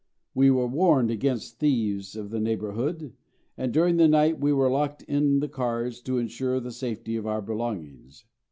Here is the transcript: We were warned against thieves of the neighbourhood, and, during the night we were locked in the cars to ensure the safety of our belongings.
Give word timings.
We 0.33 0.49
were 0.49 0.65
warned 0.65 1.11
against 1.11 1.59
thieves 1.59 2.15
of 2.15 2.31
the 2.31 2.39
neighbourhood, 2.39 3.13
and, 3.55 3.71
during 3.71 3.97
the 3.97 4.07
night 4.07 4.39
we 4.41 4.51
were 4.51 4.67
locked 4.67 5.03
in 5.03 5.41
the 5.41 5.47
cars 5.47 6.01
to 6.01 6.17
ensure 6.17 6.59
the 6.59 6.71
safety 6.71 7.15
of 7.17 7.27
our 7.27 7.43
belongings. 7.43 8.25